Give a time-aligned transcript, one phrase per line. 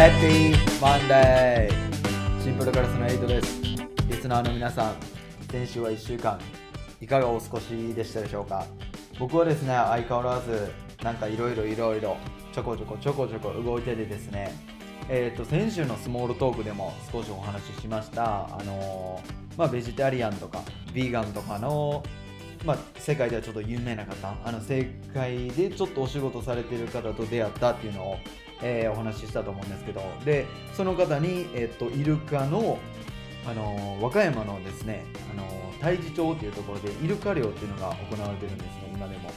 [0.00, 1.68] Happy Monday!
[2.42, 3.60] シンプルガラスのエイトです。
[4.08, 4.94] リスナーの皆さん、
[5.52, 6.40] 先週は1週間、
[7.02, 8.64] いかがお過ごしでしたでしょうか？
[9.18, 10.72] 僕はですね、相変わらず、
[11.04, 12.16] なんかいろいろいろいろ、
[12.50, 14.54] ちょこちょこちょこちょこ動いててですね、
[15.10, 20.62] えー、と先週のスモールトークでも少しお話ししました、あのーまあ、ベジタリアンとか
[20.94, 22.02] ビーガンとかの、
[22.64, 28.16] まあ、世界ではちょっと有名な方あの世界でちょっとお仕事されてる方と出会ったっていうのを、
[28.62, 32.78] えーお話ししたと思うんですけどでその方に、えー、とイルカの、
[33.46, 39.30] あの和歌山のですね、あの太地町っていうところでイルカ漁っていうのが行われてるんですね今でも。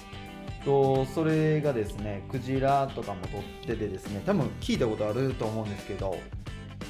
[0.66, 6.18] とそれがですねクジラとかも取っててですね多分聞いたことあると思うんですけど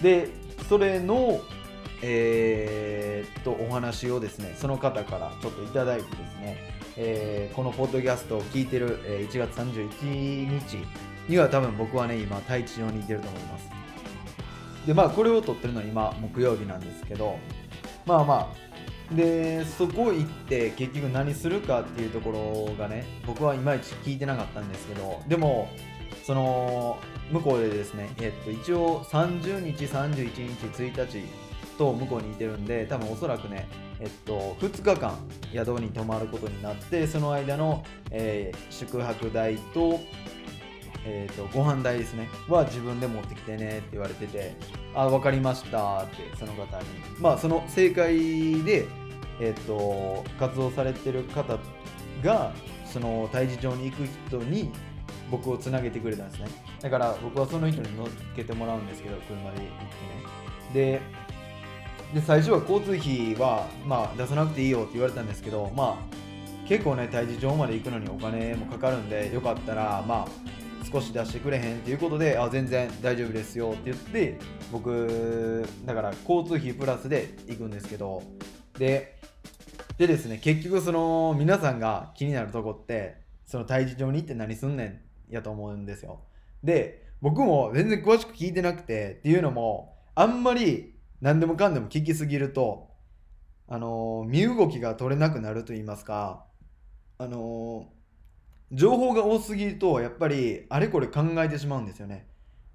[0.02, 0.30] で
[0.70, 1.40] それの
[2.02, 6.58] えーっとお話をですねその方からちょっといただいてですね、
[6.98, 10.78] えーこのポッドキャストを聞いてる、えー1月31日
[11.28, 13.70] には多分僕はね今太一町にいてると思います。
[14.86, 17.38] でまあこれを撮ってるのは今木曜日なんですけど
[18.06, 18.52] まあま
[19.12, 22.32] あでそこ行って結局何するかっていうとこ
[22.68, 25.70] ろがね僕はいまいち聞いてなかったんですけどでも
[26.26, 26.98] その
[27.32, 31.28] 向こうでですね、えっと、一応30日31日1日
[31.78, 33.68] と向こうにいてるんで多分おそらくね、
[34.00, 35.18] えっと、2日間
[35.52, 40.00] 宿に泊まることになってその間の、えー宿泊代と,、
[41.06, 42.30] えー、とご飯代ですね。
[42.48, 44.56] は自分で持ってきてねって言われてて
[44.94, 46.86] あ分かりましたってその方に。
[47.20, 48.88] まあその正解で、
[49.40, 51.58] えっと活動されてる方
[52.24, 52.52] が
[52.86, 54.72] その太地町に行く人に
[55.30, 56.48] 僕をつなげてくれたんですね。
[56.82, 61.24] だから僕はその人に乗っけてもらうんですけど車で行ってね。
[62.14, 74.38] で最初は交通費は、まあ、出さなくていいよって言われたんですけどまあ結構ね太地町まで行くのにお金もかかるんでよかったらまあ少し出してくれへんっていうことであ全然大丈夫ですよって言って
[74.72, 78.24] 僕だから交通費プラスで行くんですけど
[78.78, 79.20] で
[79.98, 86.22] でですね結局その皆さんが気になるとこってその太地町に行って何すんねんやと思うんですよ。
[86.64, 92.90] で僕も全然詳しく聞いてなくてっていうのもあんまり何でもかんでも聞きすぎると
[93.68, 96.46] あの身動きが取れなくなると言いますか
[97.18, 97.93] あの
[98.74, 102.28] 情報が多すぎるとやっぱりあれこれ考えてしまうんですよね。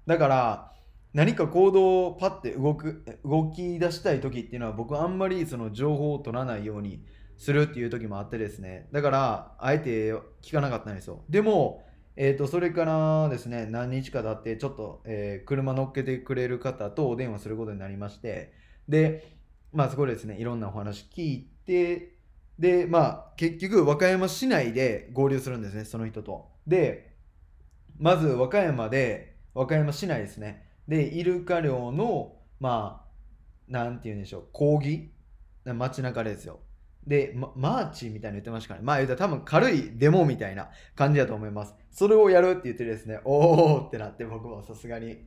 [0.05, 0.71] だから
[1.13, 7.03] 何か行動をパッて動く動き出したい時っていうのは僕あんまりその情報を取らないように
[7.37, 8.87] するっていう時もあってですね。
[8.91, 11.23] だからあえて聞かなかったんですよ。
[11.29, 11.83] でも
[12.21, 18.53] えー、とそれからですね何日か経ってちょっと、えー車乗っけてくれる方とお電話することになりまして。
[18.87, 19.37] で
[19.71, 22.18] まあそこでですねいろんなお話聞いて
[22.59, 26.49] でまあ結局和歌山市内で合流するんですねその人と。
[26.67, 27.15] で
[27.97, 30.67] まず和歌山で和歌山市内ですね。
[30.87, 35.11] でイルカ漁のまあなんて言うんでしょう講義
[35.65, 36.59] 街中ですよ。
[37.07, 38.85] で、ま、マーチみたいなの言ってましたからね。
[38.85, 41.73] まあ言うたら多分軽いデモみたいな感じだと思います。
[41.91, 45.17] それをやるって言ってですねおおってなって僕もさすがに。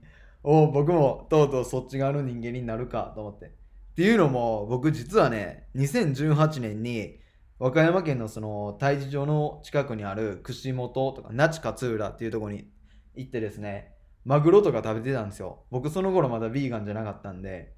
[0.45, 3.47] おお僕もとうとうそっち側の人間になるかと思って。
[3.47, 3.49] っ
[3.95, 7.22] ていうのも僕実はね2018年に
[7.59, 12.69] 和歌山県のその太地町の近くにある串本とか那智勝浦っていうとこに
[13.15, 15.65] 行ってですねマグロとか食べてたんですよ。
[15.71, 17.75] 僕その頃まだビーガンじゃなかったんで。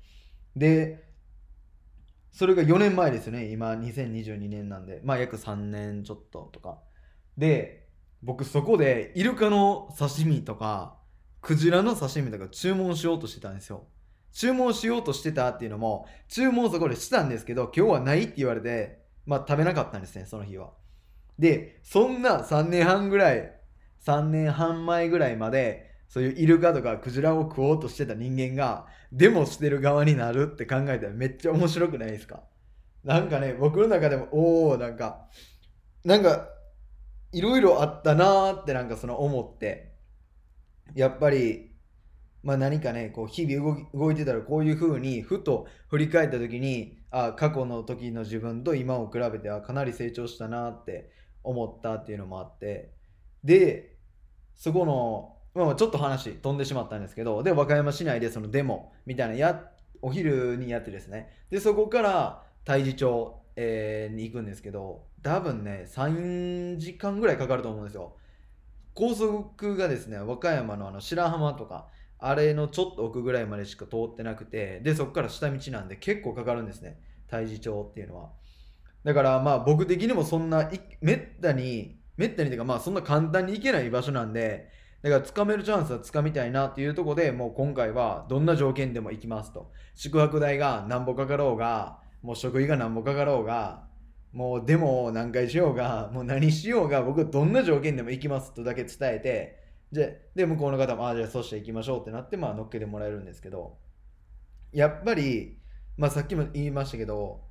[0.56, 1.04] で
[2.32, 3.50] それが4年前ですよね。
[3.50, 5.00] 今2022年なんで。
[5.04, 6.80] まあ約3年ちょっととか。
[7.38, 7.88] で
[8.22, 10.98] 僕そこでイルカの刺身とか
[11.40, 13.86] クジラの刺身とか注文しようとしてたんですよ。
[14.32, 20.70] 注文しようとしてたっていうのも注文そこでしたんですけど今日はないって言われてまあ食べなかったんですねその日は。
[21.38, 23.52] でそんな3年半ぐらい
[24.04, 32.44] 3年半前ぐらいまでそういうイルカとかクジラを食おうとしてた人間がデモしてる側になるって考えたらめっちゃ面白くないですか？
[33.02, 35.26] なんかね僕の中でもおおなんか
[36.04, 36.48] なんか
[37.32, 39.94] いろいろあったなーってなんかその思って
[40.94, 41.73] やっぱり
[42.44, 51.10] まあ何かねこう日々動き動いてたらこういう風にふと振り返った時にあ過去の時の自分と今を比べてあかなり成長したなって
[51.42, 52.92] 思ったっていうのもあって。
[53.42, 53.96] で
[54.56, 55.36] そこの、
[55.66, 59.70] まあ、ちょっと話飛んでしまったんですけどで和歌山市内でそのデモみたいなや
[60.00, 61.30] お昼にやってですね。
[61.50, 68.16] でそこから太地町、えーに行くんですけど多分ね3時間ぐらいかかると思うんですよ。
[68.94, 71.88] 高速がですね和歌山のあの白浜とか
[72.26, 76.98] あれのちょっと奥ぐらいまでしか通ってなくてでそこから下道なんで結構かかるんですね。
[77.26, 78.30] 太地町っていうのは。
[79.04, 80.70] だからまあ僕的にもそんな
[81.02, 84.70] めったにめったにというかまあそんな簡単に行けない場所なんで
[85.02, 89.70] だから掴めるチャンスは掴みたいなっていうとこでもう今回はどんな条件でも行きますと。
[89.94, 93.84] 宿泊代が何ぼかかろうがもう食費が何ぼかかろうが
[94.32, 99.63] もうでも何回しようがもう何しようが僕どんな条件でも行きますとだけ伝えて
[99.94, 103.78] でで向こうの方もあじゃあそうして行きましょうってなってまあ乗っけてもらえるんですけど
[104.72, 105.58] やっぱり
[105.96, 107.42] まあさっきも言いましたけど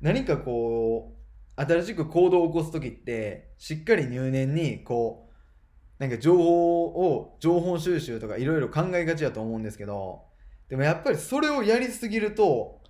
[0.00, 1.14] 何かこ
[1.56, 10.24] う新しく行動を起こす時ってしっかり入念にこうなんか情報を情報収集とかいろいろ考えがちだと思うんですけど
[10.68, 12.80] でもやっぱりそれをやりすぎると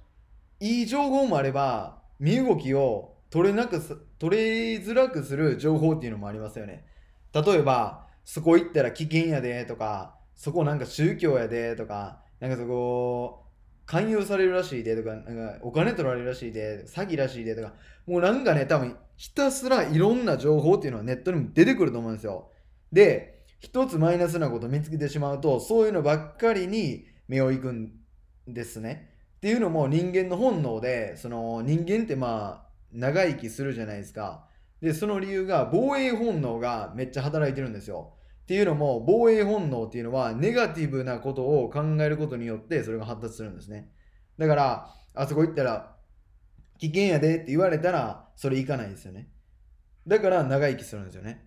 [0.58, 3.80] いい情報もあれば身動きを取れなく
[4.18, 6.86] 取れづらくする情報っていうのもありますよね。
[7.34, 13.46] 例えばそこ行ったら危険やでとかそこなんか宗教やでとかなんかそこ
[13.86, 17.72] 勧誘されるらしいでとかなんかお金取られるらしいで詐欺らしいでとか
[18.06, 22.50] もうなんかね多分ひたすらいろんな情報っていうのはネットにも出てくると思うんですよ
[22.92, 27.92] で、一つマイナスなこと見つけてしまうと、そういうのばっかりに目をいくん
[28.46, 29.10] ですね。
[29.36, 34.46] っていうのも人間の本能で、その人間ってまあ、長生きするじゃないですか。
[34.80, 38.14] で、その理由が防衛本能がめっちゃ働いてるんですよ。
[38.42, 43.90] っていうのも、防衛本能っていうのは、ネガティブなことを考えることによって、それが発達するんですね。
[44.38, 45.96] だから、あそこ行ったら、
[46.78, 49.28] 危険やでって言われたら、それ行かないですよね。
[50.06, 51.46] だから、長生きするんですよね。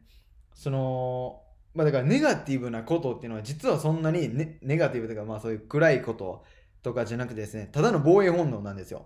[0.60, 1.42] その
[1.74, 6.44] まあだからネガティブなことっていうのは実はそんなにネネガティブとかまあそういう暗いこと
[6.84, 9.06] とかじゃなくてですねただの防衛本能なんですよ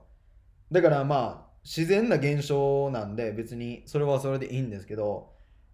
[0.72, 5.32] だからまあ自然な現象なんで別にそれはそれでいいんですけど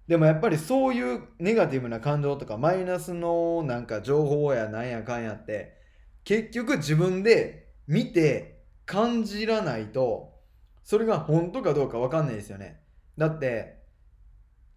[0.07, 5.77] でもやっぱりそういうネガティブな感情とかマイナスのなんか情報やなんやかんやって
[6.24, 10.39] 結局自分で見て感じらないと
[10.83, 12.81] それが本当かどうか分かんないですよね。
[13.18, 13.83] だって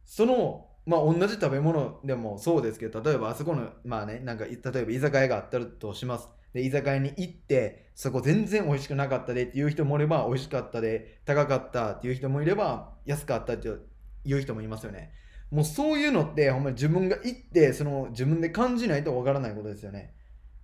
[0.05, 6.29] そのまあ同じ食べ物でもそうですけど例えばあそこのまあねなんか例えば居酒屋があったとします。
[6.52, 15.12] で居酒屋に行ってそこ全然美味しくなかったでっていう人もいれば美味しかったで高かったっていう人もいれば安かったっていう人もいますよね。
[15.50, 20.14] もうそういうのってほんまに自分が行ってその自分で感じないとわからないことですよね。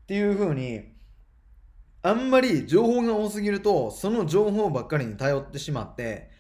[0.05, 0.97] っていうふうに
[2.03, 6.31] あんまり情報が多すぎるとその情報ばっかりに頼ってしまって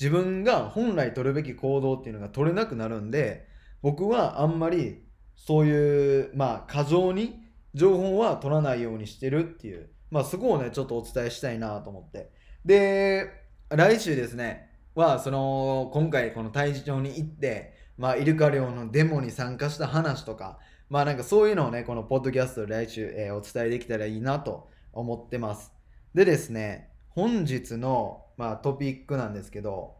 [0.00, 3.46] 自分が本来取るべき行動っていうのが取れなくなるんで
[3.82, 5.02] 僕はあんまり
[5.34, 7.42] そういうまあ過剰に
[7.74, 9.90] 情報は取らないようにしてるっていう。
[10.10, 12.30] まあそこをねちょっとお伝えしたいなと思って。
[12.64, 13.30] で
[13.70, 14.68] 来週ですね。
[14.94, 25.72] はその今回この太地町に行ってまあイルカ漁のデモに参加した話とかまあなんかそういうのをねこのポッドキャストで来週、えー、お伝えできたらいいなと思ってます。
[26.14, 29.96] でですね本日の、まあ、トピックなんですけど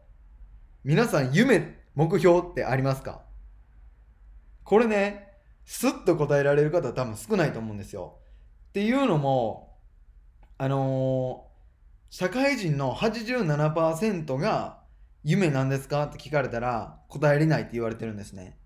[0.83, 3.21] 皆さん夢目標ってありますか？
[4.65, 5.28] これね
[5.71, 8.17] スッと答えられる方多分少ないと思うんですよ。
[8.69, 9.77] っていうのも
[10.57, 14.79] あのー、社会人の87%が
[15.23, 18.57] 夢なんですかって聞かれたら答えれないって言われてるんですね。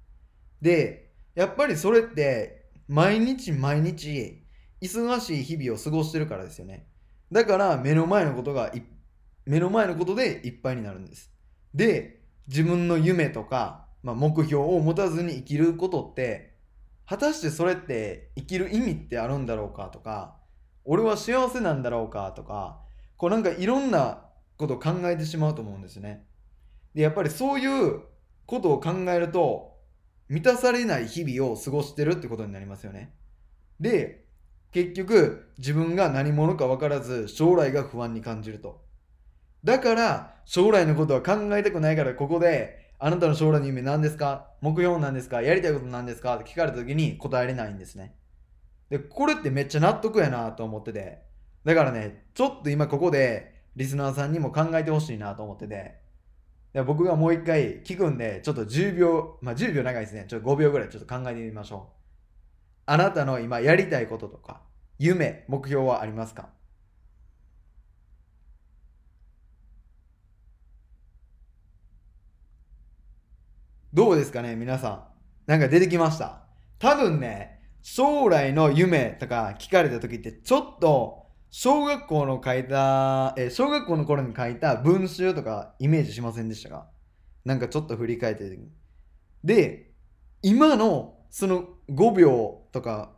[0.62, 4.42] でやっぱりそれって毎日毎日
[4.82, 6.88] 忙しい日々を過ごしてるからですよね。
[7.34, 8.72] だから目の前のことが
[9.46, 11.34] 目の前のことでいっぱいになるんです。
[11.74, 16.53] で、自分の夢とか、まあ、目標を持たずに生きることって、
[17.08, 20.38] 果たしてそれって生きる意味ってあるんだろうかとか、
[20.86, 22.82] 俺は幸せなんだろうかとか、
[23.18, 24.26] こうなんかいろんな
[24.58, 26.26] ことを考えてしまうと思うんですね。
[26.94, 28.02] で、やっぱりそういう
[28.46, 29.74] ことを考えると、
[30.30, 33.14] 満たされない日々を過ごしてるってことになりますよね。
[33.80, 34.26] で、
[34.72, 38.84] 結局自分が何者か分からず将来が不安に感じると。
[39.64, 44.48] だから将来のことは考えたくないからここであなたの将来の夢何ですか？
[44.62, 45.42] 目標なんですか？
[45.42, 46.36] やりたいこと何ですか？
[46.36, 48.16] って聞かれた時に答えれないんですね。
[48.90, 51.24] で、これってめっちゃ納得やなと思ってて。
[51.66, 56.02] だからね、ちょっと今ここでリスナーさんにも考えてほしいなと思ってて。
[56.74, 60.26] で僕がもう一回聞くんで、ちょっと10秒、まあ10秒長いですね。
[60.28, 61.94] ちょっと5秒ぐらいちょっと考えてみましょう。
[62.86, 64.62] あなたの今やりたいこととか、
[64.98, 66.50] 夢、目標はありますか？
[73.94, 75.04] どうですかね皆さん。
[75.46, 76.42] なんか出てきました。
[76.80, 86.90] 多分ね、将来の夢とか聞かれた時ってちょっと小学校の書いた、え小学校の頃に書いた文集とかイメージしませんでしたか？
[87.46, 88.60] なんかちょっと振り返って
[89.44, 89.92] で、
[90.42, 93.12] 今のその5秒とか、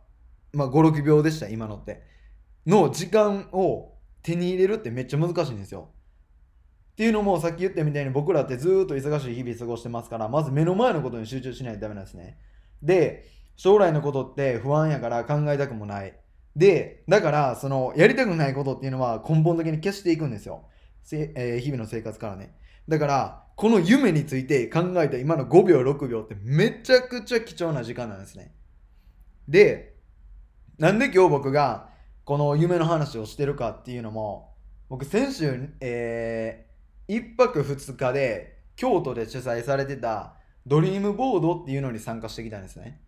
[0.52, 2.02] まあ、56秒でした今のって
[2.66, 5.90] の時間を手に入れるってめっちゃ難しいんですよ
[6.96, 12.38] っていうのもさっき言ったみたいに僕らってずっと忙しい日々過ごしてますからまず目の前のことに集中しないとダメなんですね。
[12.82, 16.18] で将来のことって不安やから考えたくもない。
[16.56, 20.64] でだからそのやりたくないことっていうのは根本的に消していくんですよ、
[21.12, 22.56] えー、日々の生活からね。
[22.88, 28.54] だからこの夢について考えた今の5秒6秒ってめちゃくちゃ貴重な時間なんですね。
[29.46, 29.96] で
[30.78, 31.90] なんで今日僕が
[32.24, 34.54] この夢の話をしてるかっていうのも
[34.88, 36.75] 僕先週、えー、
[37.08, 40.34] 1泊2日で京都で主催されてた
[40.66, 43.00] ドリームボードっていうのに参加してきたんですね。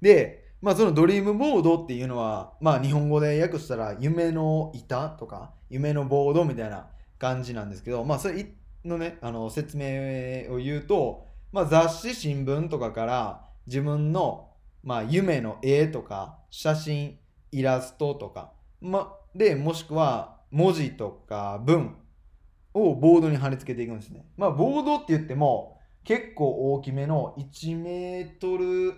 [0.00, 6.86] でまあそのドリームボードっていうのはまあ日本語で訳したら夢の板とか夢のボードみたいな
[7.18, 8.46] 感じなんですけどまあそれ
[8.84, 14.52] のねあの説明を言うと、まあ、雑誌新聞とかから自分の
[14.84, 17.18] まあ、夢の絵とか写真
[17.52, 21.96] イラストとか、ま、でもしくは文字とか文
[22.74, 24.24] をボードに貼り付けていくんですね。
[24.36, 28.94] まあ、ボードって言っても結構大きめの1メートル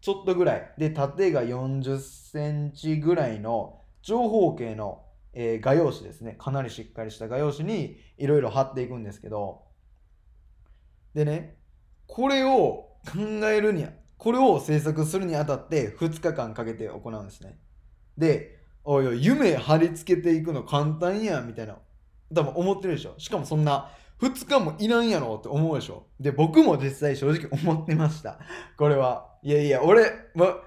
[0.00, 9.62] ちょっとぐらいで縦が40センチぐらいの長方形の、えー、画用紙ですねかなりしっかりした画用紙にいろいろ貼っていくんですけど
[11.14, 11.56] でね
[12.06, 17.56] これを考えるにはこれを制作するにあたって2日間かけて行うんですね。
[18.18, 21.78] で、おいおい、夢貼り付けていくの簡単やんみたいな、
[22.34, 23.14] 多分思ってるでしょ。
[23.18, 26.06] しかもそんな2日もいらんやろって思うでしょ。
[26.18, 28.38] で、僕も実際正直思ってました。
[28.76, 29.26] これは。
[29.42, 30.10] いやいや、俺、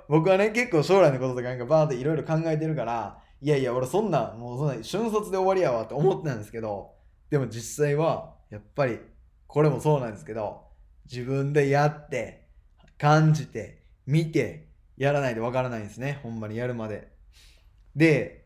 [0.07, 6.93] 僕はね、結構将来のこととかなんかバーっていろいろ考えてるから、いやいや、俺そんな、もうそんな瞬卒で終わりやわって思ってたんですけど、
[7.29, 8.99] でも実際は、やっぱり、
[9.47, 10.67] これもそうなんですけど、
[11.11, 12.47] 自分でやって、
[12.97, 16.19] 感じて、見て、やらないとわからないんですね。
[16.21, 17.11] ほんまにやるまで。
[17.95, 18.45] で、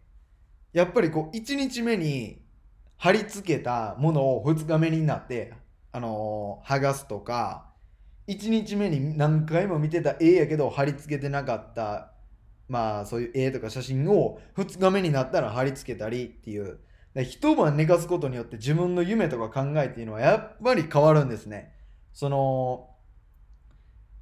[0.71, 2.44] やっぱりこう、1日目に
[2.97, 5.53] 貼り付けたものを2日目になって、
[5.91, 7.71] あのー、剥がすとか、
[8.27, 12.11] 1日目に何回も見てた絵やけど貼り付けてなかった、
[12.67, 16.79] まあそういう絵とか写真を2日目になったら貼り付けたりっていう、
[17.23, 21.73] 一晩寝かすことによって自分の夢とか考えっていうのはやっぱり変わるんですね。
[22.13, 22.89] その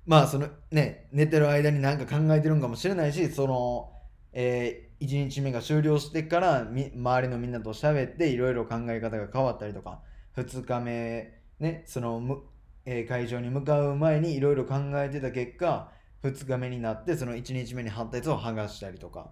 [0.05, 3.91] まあそのね寝てる間に何か考えてるんかもしれないしその、
[4.33, 10.01] え、1日目が終了してから周りのみんなと喋っていろいろ考え方が変わったりとか
[10.37, 12.43] 2日目ねそのむ、
[12.85, 15.91] えー、会場に向かう前にいろいろ考えてた結果
[16.23, 19.31] 2日目になってその1日目に貼ったやつを剥がしたりとか。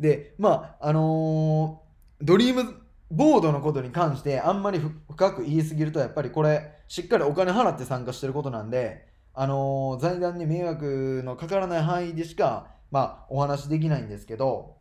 [0.00, 14.76] でまああのー、ドリームボードのことに関してあんまり深く言いすぎるとやっぱりこれしっかりお金払って参加してることなんであのー、財団に迷惑のかからない範囲でしか、まあ、お話できないんですけど、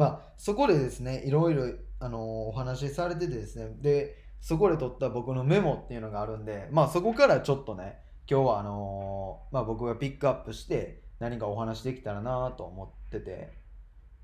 [0.00, 13.52] まあ、そこでですね、いろいろ、あのー、お話しされててですね、で、そこで取った僕のメモっていうのがあるんで、まあ、そこからちょっとね、今日はあのー、まあ、僕がピックアップして何かお話できたらなと思ってて、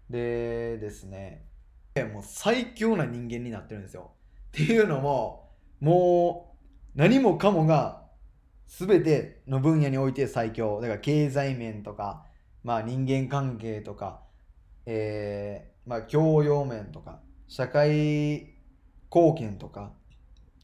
[0.09, 1.45] でですね、
[2.11, 4.13] もう最強な人間になってるんですよ。
[4.49, 6.57] っていうのも、も
[6.95, 8.07] う何もかもが
[8.67, 12.25] 全ての分野において最強だから経済面とか、
[12.65, 14.23] まあ、人間関係とか、
[14.87, 18.55] えーまあ、教養面とか社会
[19.15, 19.93] 貢献とか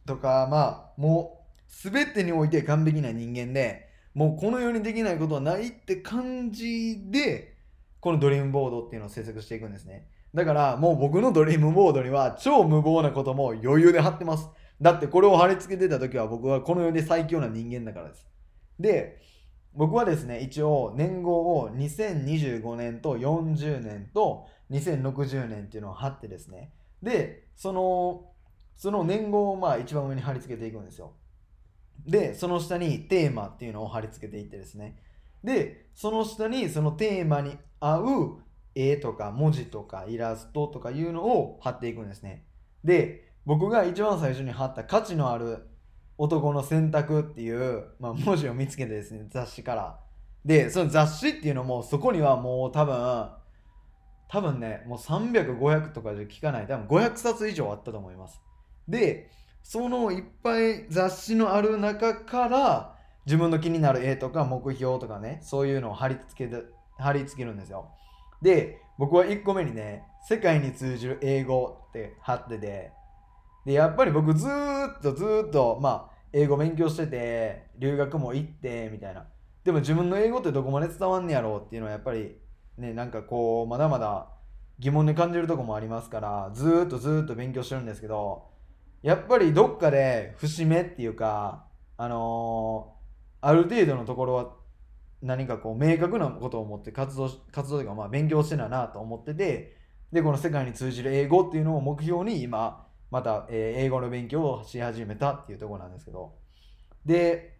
[0.06, 7.56] とかまあもう全てにおいて完璧な人間でもうこの世にできないことはないって感じで
[8.00, 14.48] このドリームボードっていうのを制作していくんですねだからもう僕のドリームボードには超無謀なことも余裕で貼ってます
[14.82, 18.26] だってこれを貼り付けてた時は僕はこの世で最強な人間だからです。
[18.80, 19.20] で、
[19.74, 28.32] 僕はですね、一応年号を2025年と40年と2060年っていうのを貼ってですね、で、その、
[28.76, 31.12] その年号をまあ一番上に貼り付けていくんですよ。
[32.06, 34.98] で、その下にテーマっていうのを貼り付けていってですね。
[35.44, 38.42] で、その下にそのテーマに合う
[38.74, 42.44] 絵とか文字とかイラストとかいうのを貼っていくんですね。
[42.84, 45.68] で、僕が一番最初に貼った価値のある
[46.18, 49.98] 男の選択っていう、まあ、文字を見つけてですね雑誌から。
[50.44, 53.30] でその雑誌っていうのもそこにはもう多分
[54.28, 56.66] 多分ねもう300500とかじゃ聞かない。
[56.66, 58.40] 多分500冊以上あったと思います。
[58.88, 59.30] で
[59.62, 66.62] そのいっぱい雑誌のある中から自分の気になる絵とか目標とかねそういうのを貼り付けて
[66.98, 67.90] 貼り付けるんですよ。
[68.42, 72.92] で僕は1個目にね世界に通じる英語って貼ってて
[73.64, 79.26] で、やっぱり僕ずっとずっと、まあ、英語勉強してて、留学も行って、みたいな。
[79.64, 82.36] でも自分の英語ってどこまで伝わんねやろうっていうのはやっぱり、
[82.78, 84.28] ね、なんかこう、まだまだ
[84.78, 88.50] 疑問に感じるとこもありますから、ずっとずっと勉強してるんですけど、
[89.02, 91.66] やっぱりどっかで節目っていうか、
[91.96, 94.54] あのー、ある程度のところは
[95.22, 99.76] 何かこう明確なことを思って活動活動というかまあ勉強してたなと思ってて
[100.12, 102.81] でこの世界に通じる英語っていうのを目標に今
[103.12, 106.34] また、えー英語の勉強をし始めたっていうところなんですけど。
[107.04, 107.58] で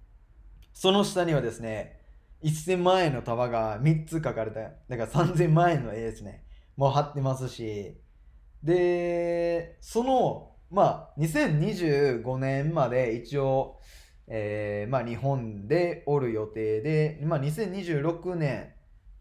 [0.73, 2.01] その下にはですね
[2.43, 4.61] 1000万円の束が3つ書かれた。
[4.61, 6.45] だから3000万円の絵ですね。
[6.77, 8.01] もう貼ってますし。
[8.63, 13.79] でそのまあ2025年まで一応
[14.29, 18.73] えーまあ、日本でおる予定で、まあ、2026年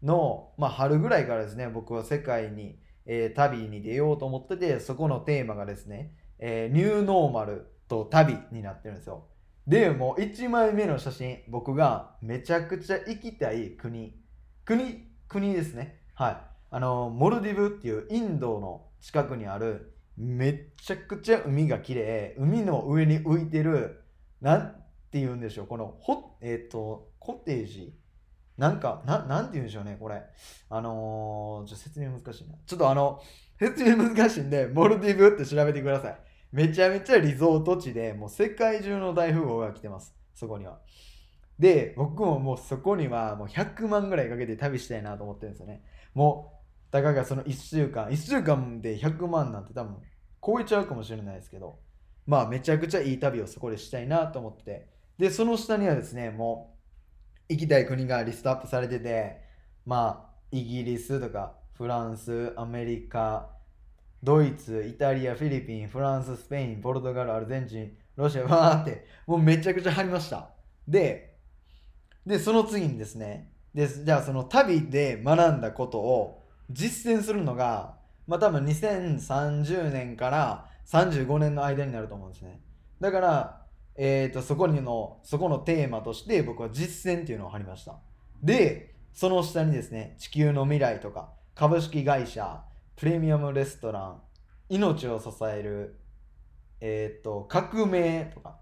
[0.02, 9.26] の、まあ、春ぐらいからですね僕は世界に、えー旅に出ようと思っててそこのテーマがですね、えーニューノーマルと旅になってるんですよ。
[9.64, 14.12] でもう1枚目の写真僕がめちゃくちゃ行きたい国
[14.64, 16.00] 国国ですね。
[16.14, 16.36] はい。
[16.72, 24.02] あのモルディブっていうインドの近くにあるめちゃくちゃ海が綺麗海の上に浮いてる
[24.40, 24.74] なん
[25.12, 27.94] て言うんでしょうこのホ,、えー、とコテージ。
[28.58, 30.22] なんかななんて言うんでしょうねこれ。
[30.70, 32.54] あのー、ちょ説明難しいな。
[32.66, 33.20] ちょっとあの
[33.60, 36.31] 説明難しいんでモルディブって調べてください。
[36.52, 40.14] めちゃめちゃリゾート地でもう世界中の大富豪が来てます。
[40.34, 40.80] そこには。
[41.58, 45.82] で僕ももうそこにはもう100万ぐらいかけて旅したいなと思ってるんですよね。
[46.14, 49.96] もうたかがその1週間1週間で100万なんて多分
[50.44, 51.78] 超えちゃうかもしれないですけど。
[52.26, 54.88] まあめちゃくちゃいい旅をそこでしたいなと思って。
[55.18, 56.76] でその下にはですねも
[57.48, 59.40] う行きたい国がリストアップされてて
[59.84, 63.50] まあイギリスとかフランスアメリカ
[64.22, 70.50] ドイツイタリアフィリピンフランススペインポルトガルアルゼンチンロシアわーってもうめちゃくちゃ貼りました。
[70.86, 71.36] で
[72.24, 82.60] でその次にですねでじゃあその旅で学んだことを実践するのがまあ多分2030年から35年の間になると思うんですね。
[83.00, 83.62] だから
[83.94, 87.98] えー、とそこにのそこのテーマとして僕は実践っていうのを貼りました。
[88.42, 92.62] でその下にですね地球の未来とか株式会社
[92.96, 94.22] プレミアムレストラン
[94.68, 95.98] 命を支える
[96.84, 98.56] えー、と革命とか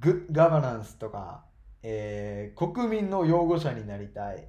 [0.00, 1.44] グガバナンスとか、
[1.82, 4.48] えー国民の擁護者になりたい。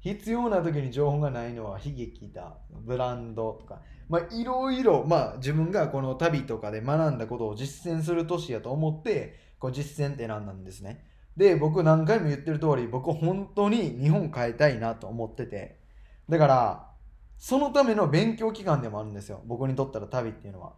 [0.00, 2.58] 必要な時に情報がないのは悲劇だ。
[2.70, 3.80] ブランドとか。
[4.08, 11.04] まあいろいろまあ自分がこの旅とかで学んだことを実践する年やと思ってこう実践って選んだんですね。
[11.36, 15.80] で僕何回も言ってる通り僕本当に日本変えたいなと思ってて。
[16.28, 16.93] だから
[17.38, 19.42] そのための勉強期間でもあるんですよ。
[19.46, 20.74] 僕にとったら旅っていうのは。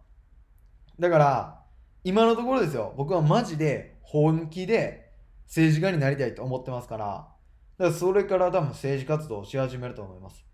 [0.99, 1.63] だから
[2.03, 2.93] 今のところですよ。
[2.97, 5.11] 僕はマジで本気で
[5.45, 7.05] 政治家になりたいと思ってますから。
[7.77, 10.45] だからそれから多分政治活動をし始めると思います。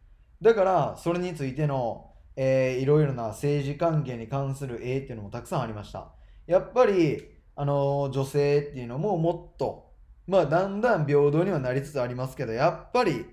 [0.42, 6.12] だからそれについての、えーいろいろな政治関係に関する絵っていうのもたくさんありました。
[6.48, 7.24] やっぱり
[7.56, 9.94] あの女性っていうのももっと
[10.28, 13.26] まあだんだん平等にはなりつつありますけどやっぱり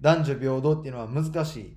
[0.00, 1.76] 男女平等っていうのは難しい。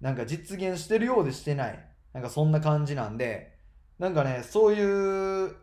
[0.00, 1.88] なんか実現してるようでしてない。
[2.12, 3.58] なんかそんな感じなんで
[3.98, 5.56] なんかねそういう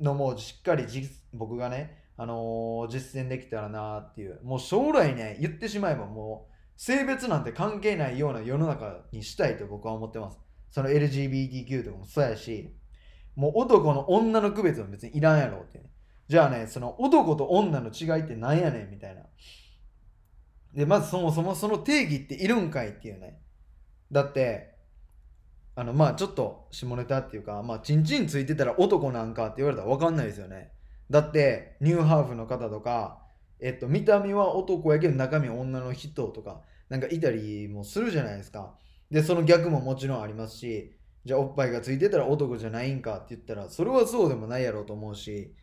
[0.00, 0.84] のもしっかり
[1.32, 4.40] 僕がね、あのー実践できたらなっていう。
[4.42, 10.38] もう将来ね言ってしまえばもう性別なんて関係ないような世の中にしたいと僕は思ってます。
[10.70, 12.74] その LGBTQ とかもそうやし
[13.36, 15.84] もう男の女の区別も別にいらんやろってね。
[16.28, 19.22] じゃあねその男と女の違いってなんやねんみたいな。
[20.74, 23.41] でまずそもそもその定義っているんかいっていうね。
[24.12, 24.72] だって
[25.74, 30.70] あのまあちょっと下ネタっていうかまあチンチンついてたら男なんかって言われたら分かんないですよね。
[31.10, 33.22] だってニューハーフの方とか
[33.58, 38.74] えっと見た目は男やけど中身女の人とかなんかいたりもするじゃないですか。
[39.10, 40.94] でその逆ももちろんありますし
[41.24, 45.54] じゃあおっぱいがついてたら男じゃないんかって言ったらそれはそうでもないやろうと思うし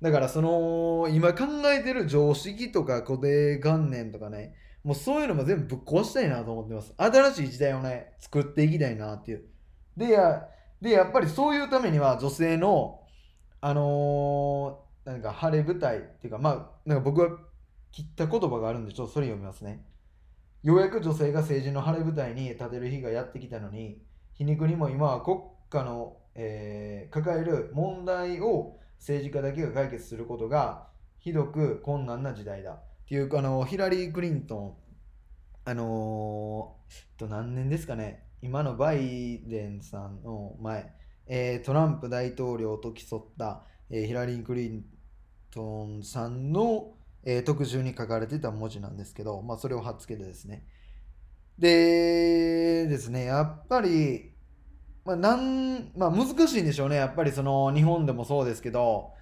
[0.00, 4.54] だからその今考えてる常識とか固定観念とかね
[4.88, 6.94] もうそういうのも全部ぶっ壊したいなと思ってます。
[6.96, 9.44] 新しい時代をね作っていきたいなっていう。
[9.98, 10.48] でや
[10.80, 13.02] でやっぱりそういうためには女性の
[13.60, 17.28] あのーなんか晴れ舞台っていうかまあなんか僕は
[17.92, 19.84] 切った言葉があるんでちょっとそれ読みますね。
[20.62, 24.00] ようやく女性が政治の晴れ舞台に立てる日がやってきたのに
[24.32, 25.36] 皮肉にも今は国
[25.68, 30.86] 家の、えー抱える問題を政治家だけが解決することが
[31.18, 32.80] ひどく困難な時代だ。
[33.08, 34.74] っていうあのヒラリー・クリントン
[35.64, 36.76] あの
[37.16, 38.26] と何年ですかね。
[38.42, 40.92] 今のバイデンさんの前、
[41.26, 44.84] えートランプ大統領と競った、えーヒラリー・クリン
[45.50, 50.66] トンさんの、えー特集に書かれてた文字なんですけど、まあ、それを貼っつけてですね。
[51.58, 54.34] でですねやっぱり
[55.06, 56.96] まあなんまあ、難しいんでしょうね。
[56.96, 59.14] やっぱりその日本でもそうですけど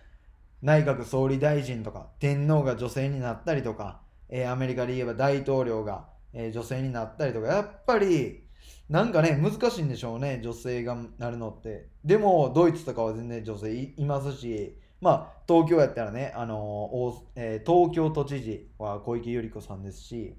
[0.62, 8.45] 内閣総理大臣とか天皇が女性になったりとかえーアメリカで言えば大統領が、えー女性になったりとか、やっぱり、
[8.88, 11.88] なんかね、難しいんでしょうね、女性がなるのって。
[12.05, 20.37] でも、ドイツとかは全然女性いますし、まあ、東京やったらね、あのーえー東京都知事は小池百合子さんですし、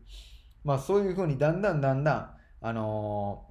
[0.63, 3.45] まあ、そういうふうにだんだんだんだん、あの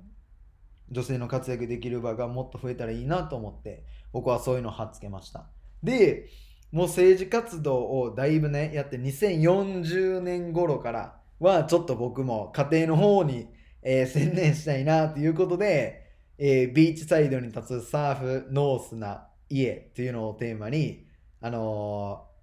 [0.91, 5.47] 女性の活躍できる場がもっと増えたらいいなと思って、僕はそういうのを貼っつけました。
[5.83, 6.29] で、
[6.77, 13.49] もう政治活動をだいぶね、やって2040年頃からは、ちょっと僕も家庭の方に、
[13.83, 16.05] えー専念したいなということで、
[16.39, 21.07] えービーチサイドに立つサーフノースな家っていうのをテーマに、
[21.41, 22.37] あのー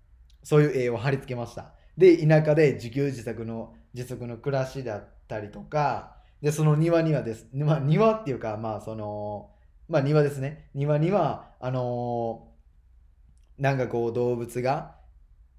[0.46, 1.74] そういう絵を貼り付けました。
[1.98, 9.52] で、田舎で自給自足の自足の暮らしだったりとか、で、その庭にはです、まあ、庭っていうか、まあ、その、
[9.88, 10.69] まあ、庭ですね。
[10.74, 12.52] 庭には、あのー
[13.57, 14.95] なんかこう、動物が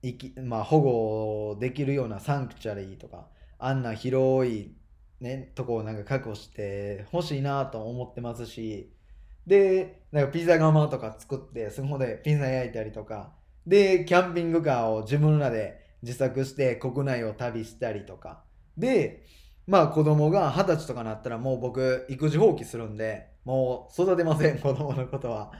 [0.03, 3.29] 生き、まあ、保護できるようなサンクチュアリーとか、
[3.59, 4.75] あんな広い、
[5.21, 8.93] ね、とこをなんか確保してほしいなと思ってますし、
[9.47, 13.33] で、なんかピザ窯とか作って、そこでピザ焼いたりとか、
[13.67, 18.45] で、キャンピングカーを自分らで自作して国内を旅したりとか、
[18.77, 19.25] で、
[19.67, 25.53] まあ子供が二十歳とかなったらもう僕育児放棄するんで、もう育てません、 子供のことは。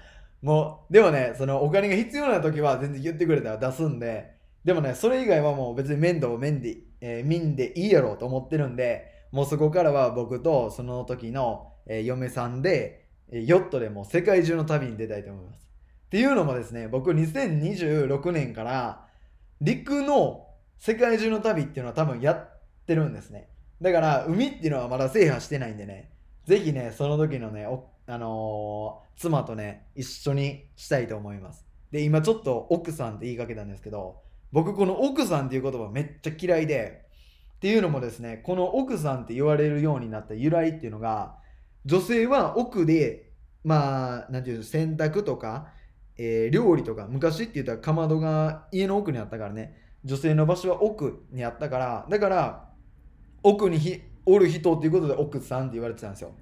[0.45, 15.67] もう、でもね、そのお金が必要な時は全然言ってくれたら出すんで、でもね、それ以外はもう別に面倒を面で、えー見んでいいやろうと思ってるんで、もうそこからは僕とその時の、えー嫁さんで、えヨットでもう世界中の旅に出たいと思います。
[16.07, 19.07] っていうのもですね、僕2026年から
[19.63, 20.47] 陸の
[20.79, 23.49] 世界中の旅っていうのは多分やってるんですね。
[23.81, 26.11] だから海っていうのはまだ制覇してないんでね、
[26.45, 31.65] ぜひね、その時のね、おあのー妻とね、一緒にしたいと思います。
[31.93, 37.05] で、今ちょっと奥さんって言いかけたんですけど、僕この奥さんっていう言葉めっちゃ嫌いで、
[37.57, 41.37] っていうのもですね、この奥さんって言われるようになった由来っていうのが、
[41.85, 43.31] 女性は奥で、
[43.63, 45.73] まあ、なんていうの、洗濯とか、
[46.17, 52.71] えー料理とか、昔って言ったらかまどが家の奥にあったからね、女性の場所は奥にあったから、だから、
[53.43, 56.35] 奥にひおる人っていうことで奥さんって言われてたんですよ。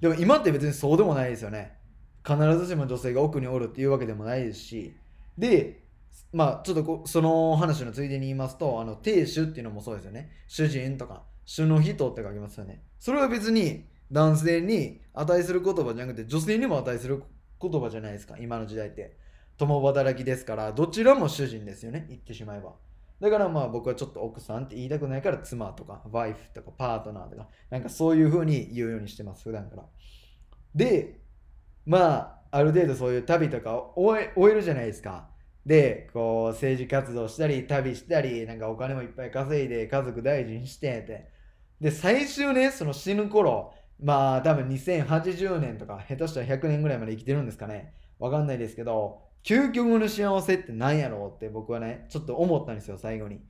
[0.00, 1.76] でも今って別にそうでもないですよね。
[2.24, 4.94] 必ずしも女性が奥におるっていうわけでもないですし。
[5.36, 5.84] で、
[6.32, 10.30] まあちょっとこその話のついでに言いますと、あの、亭主っていうのもそうですよね。
[10.46, 12.82] 主人とか、主の人って書きますよね。
[12.98, 17.22] それは別に男性に値する言葉じゃなくて女性にも値する
[17.60, 19.16] 言葉じゃないですか、今の時代って。
[19.56, 22.74] 共働きですから、どちらも主人ですよね、言ってしまえば。
[23.20, 29.84] だからまあ僕はちょっと奥さんって言いたくないから妻とかワイフとかパートナーとかなんかそういう風に言うようにしてます普段から。
[30.74, 31.20] で
[31.84, 35.28] まあある程度そういう旅とかを終え終えるじゃないですか。
[35.66, 41.30] でこう政治活動したり旅したりなんかお金もいっぱい稼いで家族大事にしてって。
[41.80, 47.94] で最終ねその死ぬ頃まあ多分2080年とか下手したら100年ぐらいまで生きてるんですかね。
[48.18, 53.40] わかんないですけど究極の幸せって何やろうって僕はねちょっと思ったんですよ最後に。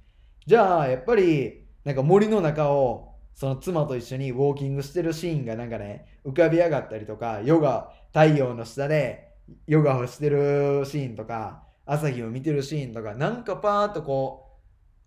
[0.46, 9.32] じゃあやっぱりなんか森の中をその妻と一緒にウォーキングしてるシーンがなんかね浮かび上がったりとかヨガ太陽の下で
[9.66, 14.56] ヨガをしてるシーンとか朝日を見てるシーンとかなんかパーッとこ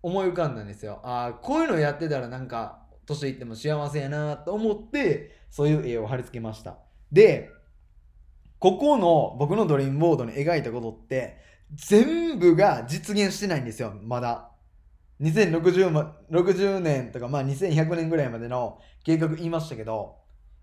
[0.04, 1.00] う思い浮かんだんですよ。
[1.04, 6.80] ああこういうのやってたらなんか年いっても幸せやなと思ってそういう絵を貼り付けました。
[7.14, 7.50] で
[8.62, 11.38] ここの僕のドリームボードに描いたことって
[11.74, 14.52] 全部が実現してないんですよまだ
[15.22, 20.18] 2060ま60年とか、まあ、2100年ぐらいまでの計画言いましたけど、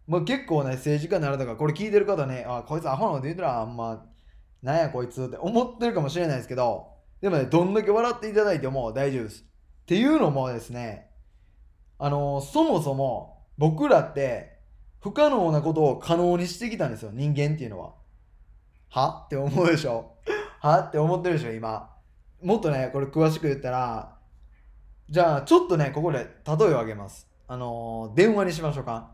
[0.09, 4.05] もう結構ね、政治家になるとか、これ聞いてる方ね、あ、こいつアホなこと言うたら、あんま、
[4.63, 6.89] なんやこいつって思ってるかもしれないですけど、
[7.21, 9.43] でもね、どんだけ笑っていただいても大丈夫です。
[9.43, 9.45] っ
[9.87, 11.09] ていうのもですね、
[11.99, 14.58] あのそもそも僕らって
[15.01, 17.95] 不可能なことを可能にしてきたんですよ、人間っていうのは。
[18.91, 19.25] は？
[19.27, 20.17] って思うでしょ
[20.61, 20.81] は？
[20.81, 21.95] って思ってるでしょ、今。
[22.43, 24.17] もっとね、これ詳しく言ったら、
[25.09, 27.27] じゃあ、ちょっとね、ここで例えを挙げます。
[27.47, 29.13] あのー電話にしましょうか。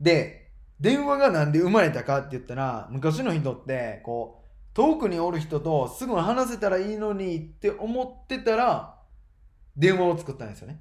[0.00, 8.98] で、電話がなんで生まれたかって言ったら、昔の人って、こう、遠くにおる人とすぐ話せたらいいのにって思ってたら、
[9.76, 10.80] 電話を作ったんですよね。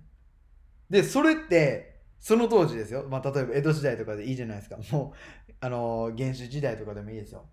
[0.90, 3.06] で、それって、その当時ですよ。
[3.10, 4.78] まあ、例えば江戸時代とかでいいじゃないですか。
[4.92, 5.14] も
[5.48, 7.46] う、あの原始時代とかでもいいですよ。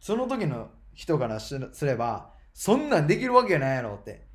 [0.00, 4.26] その時の人からすれば、そんなんできるわけないやろって。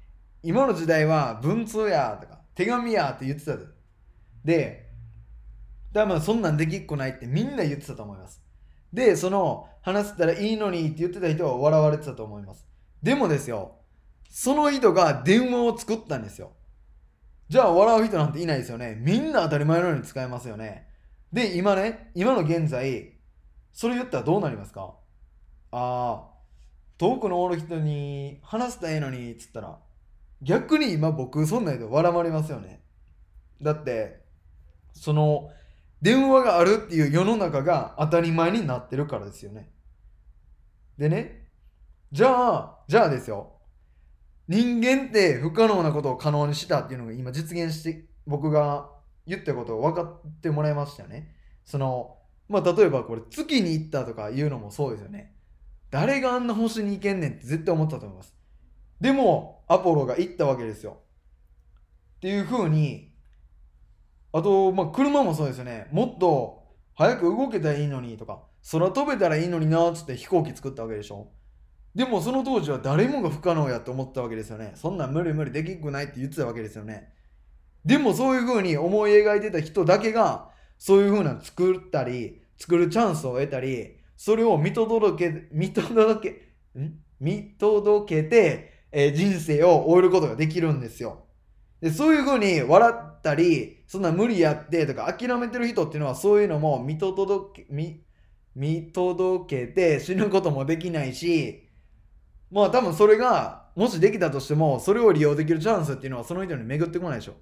[0.43, 3.65] 今の時代は文通やとか手紙やって言ってたで。
[4.43, 4.87] で、
[5.93, 8.41] 多分そんなんできっこないってみんな言ってたと思います。
[8.93, 12.65] で、その話せたらいいのにって言ってた人は笑われてたと思います。
[13.01, 13.79] でもですよ、
[14.29, 16.56] その人が電話を作ったんですよ。
[17.49, 18.97] じゃあ笑う人なんていないですよね。
[18.99, 20.87] みんな当たり前のように使えますよね。
[21.31, 23.13] で、今ね、今の現在、
[23.73, 24.95] それ言ったらどうなりますか？
[25.71, 26.23] ああ、
[26.97, 29.77] 遠くのおる人に話したらええのに、つったら、
[30.41, 32.81] 逆に今僕そんなん言うと笑まれますよね。
[33.61, 34.21] だって、
[34.93, 35.49] その、
[36.01, 39.69] 電話があるっていう世の中が当たり前になってるからですよね。
[40.97, 41.47] でね、
[42.11, 43.56] じゃあ、じゃあですよ。
[44.47, 48.89] 人間って不可能なことを可能にしたっていうのが今実現して、僕が
[49.25, 51.35] 言ったことを分かってもらいましたよね。
[51.65, 55.35] その、まあ、例えばこれ月に行ったとかいうのもそうですよね。
[55.91, 58.33] 誰があんな星に行けんねんって絶対思ったと思います。
[59.01, 60.97] でも、アポロが行ったわけですよ。
[62.17, 63.13] っていう風に、
[64.31, 65.87] あと、まあ、車もそうですよね。
[65.91, 66.63] もっと
[66.95, 71.27] 早く動けたらいいのにとか、空飛べたらいいのになーっつって飛行機作ったわけでしょ。
[71.97, 74.73] でもその当時は誰もが不可能やと思ったわけですよね。
[74.75, 77.11] そんなん無理無理できっくないって言ってたわけですよね。
[77.83, 86.29] でもそういう風に思い描いてた人だけが、そういう風な作ったり、作るチャンスを得たり、それを見届け、見届
[86.75, 86.99] け、ん？
[87.19, 91.25] 見届けて、えー、人生を終えることができるんですよ。
[91.81, 98.03] でそういう風に笑ったり、そんな無理やってとか諦めてる人っていうのはそういうのも見届け、見、
[98.55, 101.63] 見届けて死ぬこともできないし、
[102.51, 107.33] まあ多分それがもしできたとしてもそれを利用できるチャンスっていうのはその人に巡ってこないでしょ。
[107.33, 107.35] っ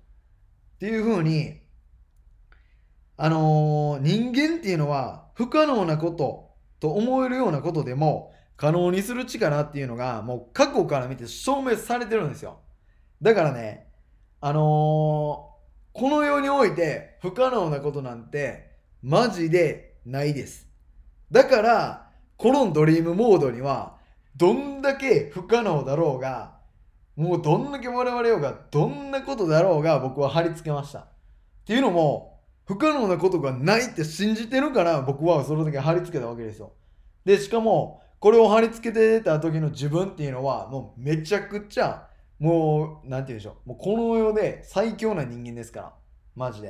[0.79, 1.61] ていう風に、
[3.17, 12.59] あのー、人間っていうのは不可能なことと思えるようなことでも可能にする力っていうのがもう過去から見て証明されてるんですよ。
[13.21, 13.87] だからね、
[14.41, 20.67] あのー、この世において不可能なことなんてマジでないです。
[21.31, 23.94] だから、このドリームモードには
[24.35, 26.55] どんだけ不可能だろうが、
[27.15, 30.99] もうどんだけ我々ようが、どんなことだろうが僕は貼り付けました。
[30.99, 31.07] っ
[31.65, 36.73] ていうのも、不可能なことがないって信じてるから僕はそれだけ貼り付けたわけですよ。
[37.23, 42.07] で、しかも、これを貼り付けてた時の自分っていうのは、もうめちゃくちゃ、
[42.39, 43.69] もう、なんて言うんでしょう。
[43.69, 45.93] もうこの世で最強な人間ですから。
[46.35, 46.69] マジで。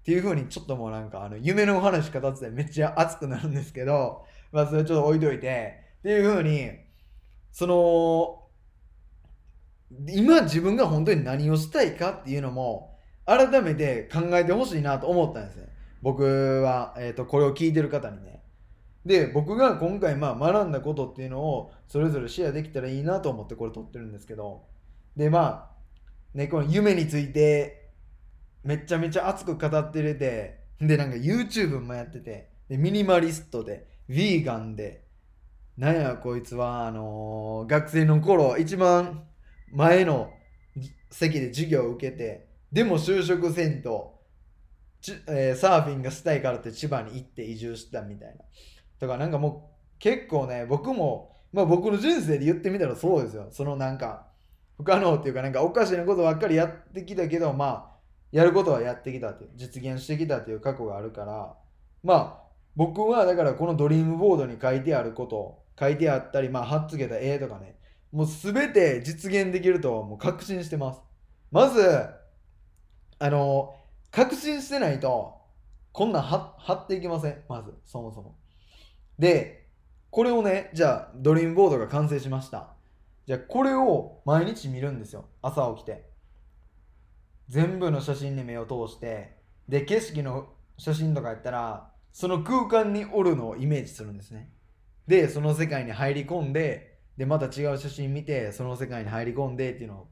[0.00, 6.70] っていう風にちょっともうなんかあの夢のお話語っててめっちゃ熱くなるんですけど、まあそれちょっと置いといて、っていう風に、
[7.52, 8.40] その、
[10.08, 15.68] 今自分が本当に何をしたいかっていうのも改めて考えてほしいなと思ったんですね。
[16.00, 18.42] 僕は、えーと、これを聞いてる方にね。
[19.04, 24.64] で、僕が今回まあ学んだことっていうのをそれぞれシェアできたらいいなと思ってこれ撮ってるんですけど、
[25.16, 27.90] で、まあ、ね、この夢について
[28.62, 35.04] めちゃめちゃ熱く語ってれて、で、なんか YouTube もやってて、で、ミニマリストで、ヴィーガンで、
[35.76, 39.24] なんやこいつは、あのー、学生の頃、一番
[39.72, 40.30] 前の
[41.10, 44.20] 席で授業を受けて、でも就職せんと、
[45.28, 48.44] えー、サーフィンがしたいからって千葉に行って移住したみたいな。
[48.98, 53.48] とか、なんかもう結構ね、僕も、まあ僕の人生で言ってみたらそうですよ。
[53.50, 54.26] そのなんか、
[54.76, 57.90] 不可能っていうか、なんかおかしなことばっかりやってきたけど、まあ、
[58.32, 61.54] やることはやってきたって、実現してきたっていう過去があるから、
[62.02, 67.76] まあ、僕はだからこのドリームボードに書いてあること書いてあったり、まあ、貼っつけた絵とかね、
[68.12, 71.00] もうすべて実現できるともう確信してます。
[71.50, 72.08] まず、
[73.18, 73.74] あの、
[74.10, 75.40] 確信してないと、
[75.92, 77.42] こんなん貼っていきません。
[77.48, 78.36] まず、そもそも。
[79.18, 79.68] で、
[80.10, 82.74] これをね、じゃあ、ドリームボードが完成しました。
[83.26, 85.26] じゃあ、これを毎日見るんですよ。
[85.42, 86.08] 朝起きて。
[87.48, 89.36] 全部の写真に目を通して、
[89.68, 94.52] で、景色の写真とかやったら、その空間におるのをイメージするんですね。
[95.06, 100.08] でその世界に入り込んででまた違う写真見てその世界に入り込んでっていうのを。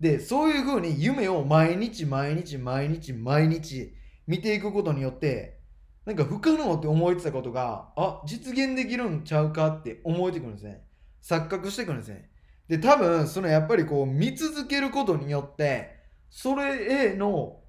[0.00, 3.94] でそういう風に夢を毎日毎日毎日毎日
[4.26, 5.60] 見ていくことによって
[6.04, 10.82] なんか不可能って思えてたことがあ実現できるんちゃうかって思えてくるんですね。
[11.22, 12.30] 錯覚してくるんですね。
[12.68, 17.60] で多分そのやっぱりこう見続けることによってそれへの、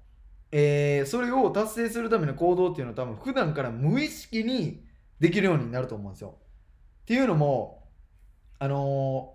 [0.56, 4.84] えー、それを達成するための行動っていうのは多分普段から無意識に
[5.18, 6.38] できるようになると思うんですよ。
[7.02, 7.88] っていうのも、
[8.60, 9.34] あの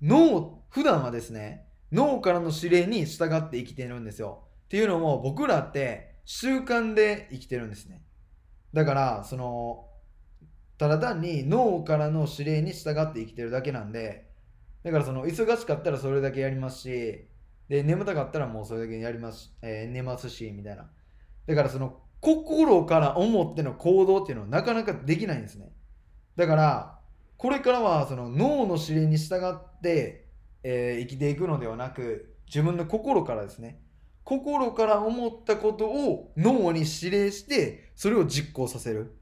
[0.00, 4.44] ー、脳、普段はですね、脳からの指令に従って生きてるんですよ。
[4.66, 8.04] っていうのも僕らって習慣で生きてるんですね。
[8.72, 9.88] だから、その、
[10.78, 14.30] ただ単に脳からの指令に従って生きてるだけなんで、
[14.84, 17.26] だからその忙しかったらそれだけやりますし、
[17.70, 20.90] で、眠たかったらもうそれだけやります、えー、寝ますし、みたいな。
[21.46, 25.72] だからその心から思っての行動っていうのはなかなかできないんですね。
[26.36, 26.98] だから、
[27.38, 30.26] これからはその脳の指令に従って、
[30.62, 33.80] えー、生きていくのではなく、自分の心からですね、
[34.24, 39.18] 心から思ったことを脳に指令してそれを実行させる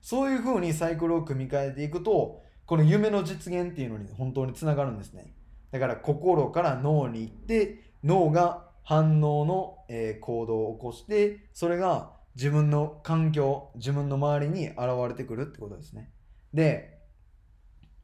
[0.00, 5.34] そういうふうにサイクルを組み替えていくとこの夢の実現っていうのに本当につながるんですね
[5.70, 14.78] だから心から脳に行って脳が反応の、え、行動を起こしてそれが自分の環境自分の周りに現
[15.08, 16.10] れてくるってことですね。
[16.54, 16.98] で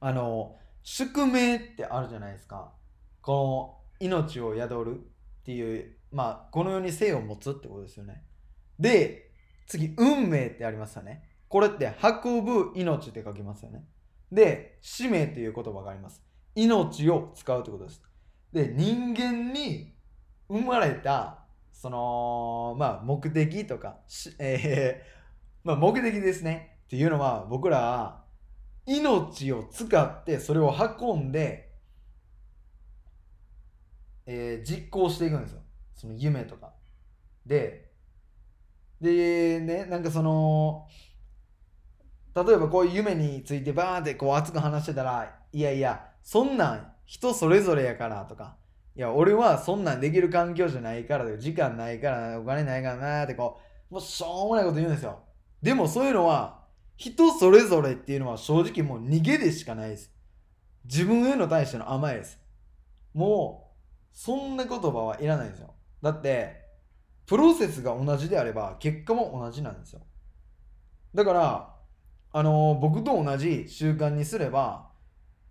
[0.01, 2.73] あの宿命ってあるじゃないですか。
[3.23, 8.23] この命を宿るっていうまあこの世に生を持つってことですよね。
[8.79, 9.31] で
[9.67, 11.23] 次運命ってありますよね。
[11.49, 11.93] これって
[12.25, 13.87] 運ぶ命って書きますよね。
[14.31, 16.23] で使命っていう言葉があります。
[16.55, 18.03] 命を使うってことです。
[18.53, 19.95] で人間に
[20.49, 23.99] 生まれたそのまあ目的とか
[24.39, 26.79] えー、 まあ目的ですね。
[26.85, 28.25] っていうのは僕らは
[28.87, 31.73] 命を使ってそれを運んで、
[34.27, 35.63] えー、実行していくんですよ。
[35.95, 36.73] その夢とか。
[37.45, 37.91] で
[39.01, 40.87] でねなんかその
[42.35, 48.57] 例えばこういう夢についてバーンってこう熱く話してたらいやいやそんなん人それぞれやからとか
[48.97, 53.61] いや俺はそんなんできる環境じゃないから時間ないからお金ないからなってこ
[53.91, 55.21] うもうしょうもないこと言うんですよ
[55.63, 56.65] でもそういうのは
[56.97, 60.13] 人それぞれっていうのは正直もう逃げでしかないです。
[60.85, 62.39] 自分への対しての甘えです。
[63.15, 65.75] もう、そんな言葉はいらないんですよ。
[66.03, 66.63] だって、
[67.27, 70.03] プロセスが同じであれば結果も同じなんですよ。
[71.15, 71.75] だから、
[72.33, 74.84] あのー、僕と同じ習慣にすれば、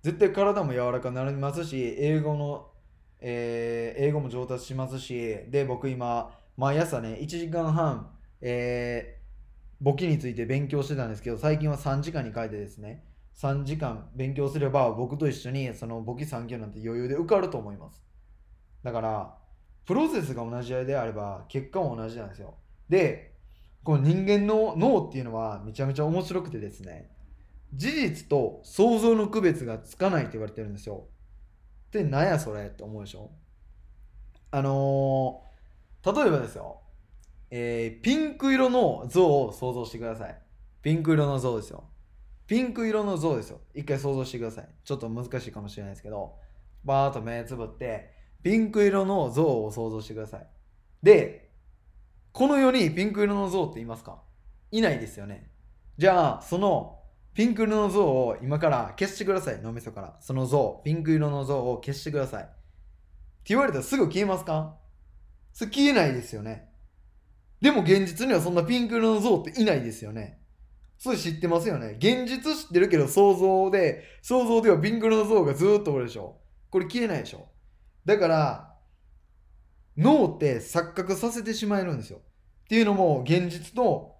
[0.03, 2.67] 絶対体も柔らかくなりますし、英語の、
[3.21, 5.15] えー、英語も上達しますし、
[5.47, 8.11] で、僕今、毎朝ね、1時間半、
[8.41, 13.05] えー、簿記について勉強してたんですけど、最近は3時間に書いてですね、
[13.37, 18.03] 3時間勉強すれば僕と一緒にその簿記3級なんて余裕で受かると思います。
[18.83, 19.37] だから、
[19.85, 22.55] プロセスが同じであれば結果も同じなんですよ。
[22.89, 23.35] で、
[23.85, 27.09] この人間の脳っていうのはめちゃめちゃ面白くてですね、
[27.73, 31.07] 事実と想像の区別がつかないって言われてるんですよ。
[31.91, 33.31] で、なんやそれって思うでしょ？
[34.51, 36.81] あのー、例えばですよ、
[37.49, 40.37] えー、ピンク色の像を想像してください。
[40.81, 41.85] ピンク色の像ですよ。
[42.45, 43.61] ピンク色の像ですよ。
[43.73, 44.69] 一回想像してください。
[44.83, 46.35] ちょっと難しいかもしれないですけど、
[46.83, 48.11] バーっと目つぶって、
[48.43, 50.47] ピンク色の像を想像してください。
[51.01, 51.51] で、
[52.31, 54.21] この世にピンク色の像っていますか？
[54.71, 55.49] いないですよね。
[55.97, 56.99] じゃあ、その
[57.33, 59.59] ピンク色の像を今から消してください。
[59.61, 60.17] 脳みそから。
[60.19, 62.43] その像、ピンク色の像を消してください。
[62.43, 62.51] って
[63.45, 64.77] 言われたらすぐ消えますか？
[65.51, 66.69] それ消えないですよね。
[67.59, 70.39] でも現実にはそんなピンク色の像っていないですよね。
[70.97, 71.95] それ知ってますよね。
[71.97, 76.39] 現実知ってるけど想像で、想像ではピンク色の像がずっとおるでしょ。
[76.69, 77.47] これ消えないでしょ。
[78.05, 78.75] だから、
[79.97, 82.19] 脳って錯覚させてしまえるんですよ。
[82.19, 84.12] っていうのも現実と、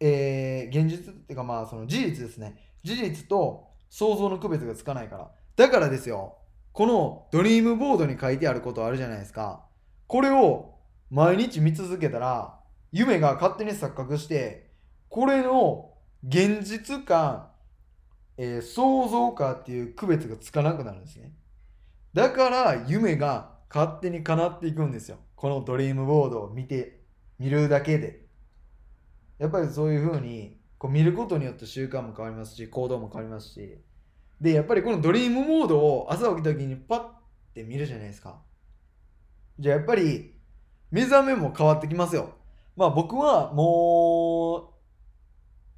[0.00, 2.56] えー、現実っていうかまあその事実ですね。
[2.82, 5.30] 事実と想像の区別がつかないから。
[5.56, 6.38] だからですよ。
[6.72, 9.64] このドリームボードに書いてあることあるじゃないですか。
[10.06, 10.74] これを
[11.10, 12.58] 毎日見続けたら
[12.92, 14.70] 夢が勝手に錯覚して、
[15.08, 15.94] これの
[16.26, 17.52] 現実か、
[18.36, 21.32] えー、想像かっていう区別がつかなくなるんですね。
[22.12, 25.18] だから夢が勝手に叶っていくんですよ。
[25.34, 27.00] このドリームボードを見て、
[27.38, 28.25] 見るだけで。
[29.38, 33.78] やっぱりそういう風にこう見ることによって習慣も変わりますし、行動も変わりますし。
[34.40, 37.04] で、やっぱりこのドリームモードを朝起きた時にパッ
[37.54, 38.40] て見るじゃないですか。
[39.58, 40.34] じゃあやっぱり
[40.90, 42.34] 目覚めも変わってきますよ。
[42.76, 44.72] まあ僕はも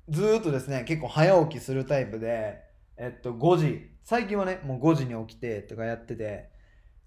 [0.09, 2.61] うずっとですね結構早起きするタイプで
[2.97, 6.51] えっと5時最近はねもう5時に起きてとかやってて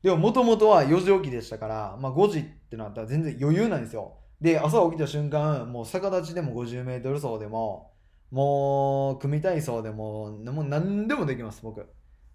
[0.01, 7.91] でももともとは4時起きでしたから、まあ、5時ってなったら全然余裕なんですよで朝起きた瞬間もう逆立ちでも 50m 走でも
[8.31, 11.85] もう組体操でももう何でもできます僕。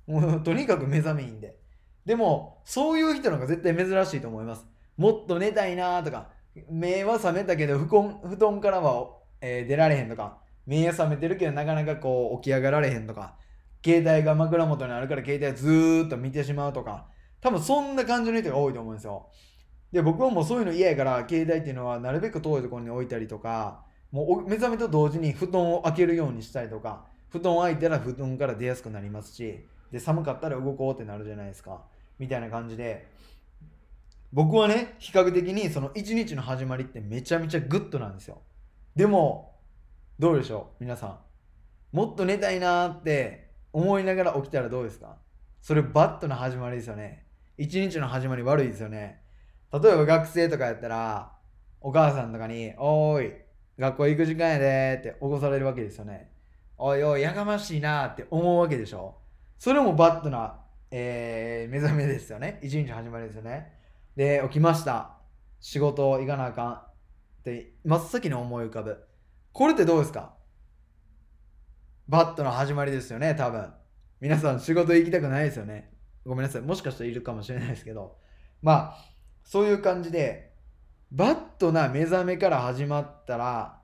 [0.07, 1.59] もうとにかく目覚めいいんで。
[2.05, 4.65] でもそういう人の方が絶対珍しいと思います。
[4.97, 6.29] もっと寝たいなとか
[6.71, 9.09] 目は覚めたけど布団布団からは、
[9.41, 13.37] えー、出られへんとか目は覚めてるけどなかなかこう起き上がられへんとか
[13.85, 17.09] 携帯が枕元にあるから携帯をずーっと見てしまうとか
[17.41, 19.29] 多分そんな感じの人が多いと思うんですよ。
[19.93, 31.83] で僕はもうそういうの嫌やから携帯っていうのはなるべく遠いところに置いたりとかもう目覚めと同時に布団を開けるようにしたりとか布団開いたら布団から出やすくなりますしで寒かったら動こうってなるじゃないですか
[32.19, 33.09] みたいな感じで
[34.33, 38.43] 僕はね、比較的にその一日の始まりってめちゃめちゃ good なんですよ。
[38.95, 39.55] でも、
[40.19, 41.19] どうでしょう皆さん。
[41.97, 45.17] もっと寝たいなって思いながら起きたらどうですか？
[45.63, 47.25] それバットの始まりですよね。
[47.57, 49.23] 一日の始まり悪いですよね。
[49.73, 51.33] 例えば学生とかやったら、
[51.81, 53.33] お母さんとかに、おーい、
[53.79, 56.31] 学校行く時間やでって起こされるわけですよね。
[56.79, 59.19] おいおい、やかましいなーって思うわけでしょ。
[59.59, 60.61] それもバッドな、
[60.91, 62.61] えー、目覚めですよね。
[62.63, 63.73] 一日始まりですよね。
[64.15, 65.19] で、起きました。
[65.61, 66.73] 仕事行かなあかん。
[66.75, 69.07] って真っ先に思い浮かぶ。
[69.53, 70.35] これってどうですか？
[72.09, 73.73] バットの始まりですよね、多分。
[74.21, 75.93] 皆さん仕事行きたくないですよね。
[76.25, 76.63] ごめんなさい。
[76.63, 78.17] もしかしたらいるかもしれないですけど。
[78.63, 79.16] まあ、
[79.47, 80.53] そういう感じで、
[81.13, 83.81] バットな目覚めから始まったら、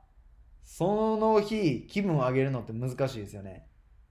[0.64, 3.68] その日気分を上げるのって難しいですよね。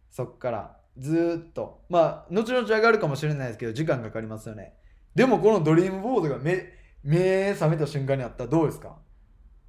[0.09, 1.83] そっからずっと。
[1.89, 4.75] まあ、後々上がるかもしれないですけど、時間かかりますよね。
[5.13, 6.71] でもこのドリームボードが目、
[7.03, 8.97] 目覚めた瞬間にあったらどうですか？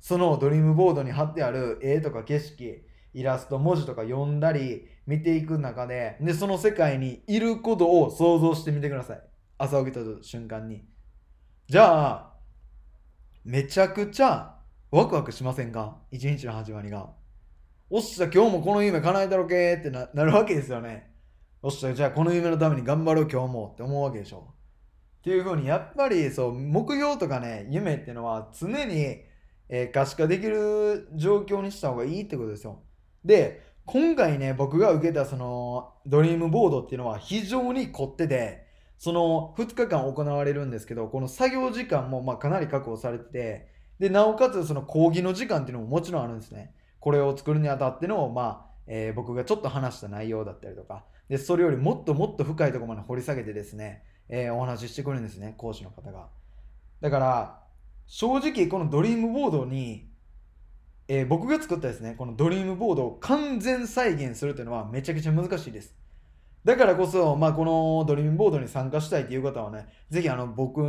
[0.01, 9.23] そのドリームボードに貼ってある絵とか景色、イラスト、文字とか読んだり見ていく中で、で、その世界にいることを想像してみてください。
[9.59, 10.85] 朝起きた瞬間に。
[11.73, 12.33] じゃあ、
[13.47, 14.57] めちゃくちゃ
[14.91, 15.97] ワクワクしませんか？
[16.11, 17.09] 一日の始まりが。
[17.89, 21.15] おっしゃ、今日もこの夢叶えたろけってなるわけですよね。
[21.63, 24.53] おっしゃ、じゃあこの夢のために頑張ろう今日もって思うわけでしょ。
[25.21, 29.23] っていうふうに、やっぱりそう、目標とかね、夢っていうのは常に、
[29.71, 32.83] えー、可視化できる状況にした方がいいってことですよ。
[33.25, 38.71] で、今回ね、僕が受けたそのドリームボードっていうのは非常に凝ってて、
[39.03, 46.73] その2日間行われるんですけど、この作業時間もまかなり確保されてて、で、なおかつその講義の時間っていうのももちろんあるんですね。
[47.01, 56.29] これを作るにあたっての、まあ、えー、僕がちょっと話した内容だったりとか、で、それよりもっともっと深いところまで掘り下げてですね、えー、お話ししてくるんですね、講師の方が。
[57.01, 57.61] だから、
[58.07, 60.13] 正直このドリームボードに、
[61.09, 65.93] えー、僕が作ったですね、このドリームボードを完全再現するというのはめちゃくちゃ難しいです。
[66.65, 70.81] だからこそ、まあ、このドリームボードに参加したいという方はね、ぜひあの僕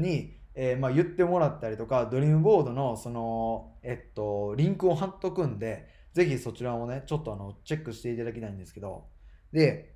[0.00, 9.06] に、えー、まあ、言ってもらったりとか、ドリームボードのその、えっと、リンクを貼っとくんで、ぜひそちらもね、ちょっとあの、チェックしていただきたいんですけど、
[9.52, 9.94] で、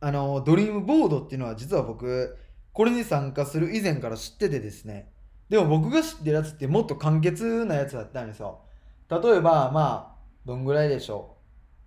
[0.00, 2.36] あの、ドリームボードっていうのは実は僕、
[2.72, 5.12] これに参加する以前から知っててですね、
[5.48, 8.62] でも僕が知ってるやつってもっと簡潔なやつだったんですよ。
[9.10, 11.41] 例えば、まあ、どんぐらいでしょう？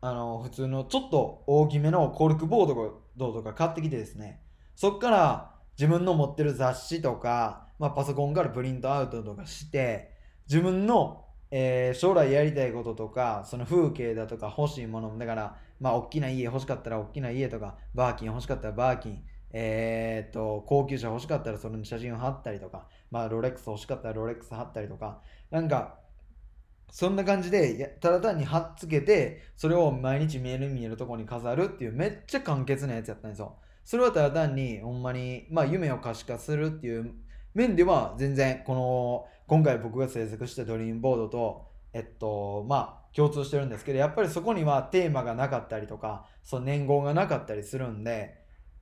[0.07, 4.39] あの、普通のちょっと大きめのコルクボードとか買ってきてですね、
[4.75, 10.11] そっから自分の持ってる雑誌とか、まあ、パソコンからプリントアウトとかして
[10.47, 25.99] 自分の、えー、将来やりたいこととかその風景だとか欲しいものだからまあ大きな家欲しかったら大きな家とかバーキン欲しかったらバーキンえー、っと高級車欲しかったらそれの写真を貼ったりとかまあロレックス欲しかったらロレックス貼ったりとかなんか
[26.91, 33.55] そんな感じでただ単に貼っつけてそれを毎日見える見えるとこに飾るっていうめっちゃ簡潔なやつやったんですよ。
[33.83, 37.13] それはただ単にほんまにまあ夢を可視化するっていう
[37.53, 48.35] 面では全然この今回僕が制作したドリームボードとえっとまあ共通してるんですけどやっぱりそこにはテーマがなかったりとかその年号がなかったりするんで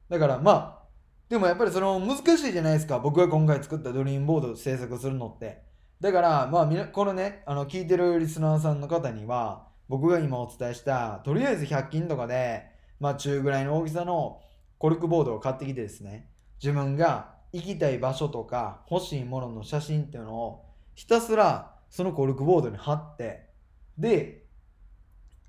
[0.10, 0.84] だからまあ
[1.30, 5.73] でもやっぱりその難しいじゃないですか僕が今回作ったドリームボード制作するのって。
[6.04, 12.66] だからまあこのねあの聞いてるリスナーさんの方には僕が今お伝えしたとりあえず100均とかで
[13.00, 14.42] まあ中ぐらいの大きさの
[14.80, 16.28] コルクボードを買ってきてですね
[16.62, 23.46] 自分が行きたい場所とか欲しいものの写真っていうのをひたすらそのコルクボードに貼って
[23.98, 24.44] で、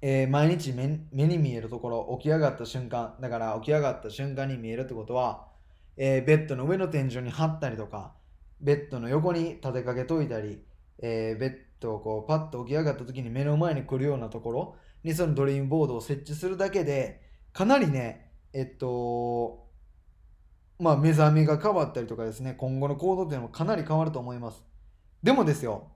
[0.02, 5.48] えー、毎日目に見えるところ起き上がった瞬間だから起き上がった瞬間に見えるってことは、
[5.96, 8.12] えー、ベッドの上の天井に貼ったりとか
[8.60, 10.62] ベッドの横に立てかけといたり、
[10.98, 17.20] えー、ベッドをこうパッと起き上がった時に目の前に来るようなところにそのドリームボードを設置するだけで
[17.52, 19.64] かなりねえっと
[20.78, 24.64] まあ、目覚めが変わったりとかですね、今後の行動っていうのもかなり変わると思います。
[25.22, 25.92] でもですよ、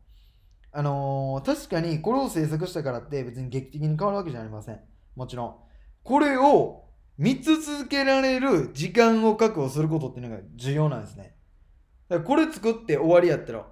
[0.72, 4.80] あのー、確かにこれを制作したからって別に劇的に変わるわけじゃありません。
[5.16, 5.54] もちろん。
[6.04, 6.84] これを
[7.16, 11.34] 見続けられる時間を確保することっていうのが重要なんですね。
[12.24, 13.66] これ作って終わりやったら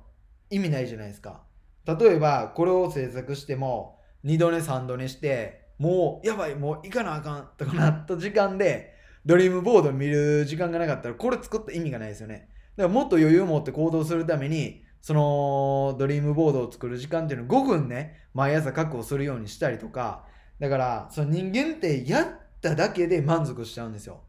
[0.50, 1.44] 意味ないじゃないですか。
[1.86, 12.48] 例えばこれを制作しても2度寝3度寝してもうやばいもう行かなあかんとかなった時間でドリームボード見る時間がなかったら、これ作った意味がないですよね。
[12.76, 20.24] だからもっと余裕を持って行動するために、そのドリームボードを作る時間っていうのを5分ね、毎朝確保するようにしたりとか、
[20.60, 22.26] だから、その人間ってやっ
[22.62, 24.22] ただけで満足しちゃうんですよ。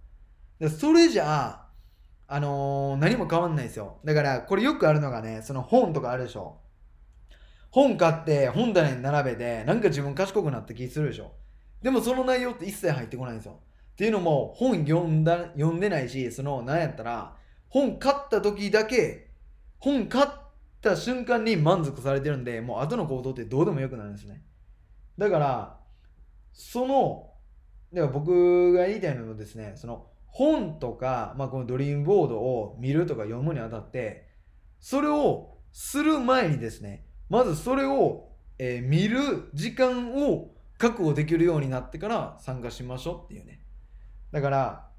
[0.80, 1.67] それじゃあ、
[2.28, 3.98] あのー、何も変わんないですよ。
[4.04, 6.58] だから、これよくあるのがね、その本とかあるでしょ。
[7.72, 11.32] 本買って本棚に並べて、なんか自分賢くなった気するでしょ。
[11.82, 13.60] でもその内容って一切入ってこないんですよ。
[13.94, 17.36] っていうのも本読んだ読んでないしその何やったら
[17.68, 19.32] 本買った時だけ
[19.80, 20.28] 本買っ
[20.82, 24.44] た瞬間に満足されてるんでもう後の行動ってどうでもよくなるんですね
[25.18, 25.78] だから
[26.54, 27.32] その
[27.92, 34.28] だから僕が言いたいのはですねその本とか、まあ、このドリームボードを見るとか読むにあたって
[34.80, 43.62] それをする前にですねまずそれを、えー、見る時間を確保できるようになってから参加しましょうっていうね。
[44.32, 44.90] だから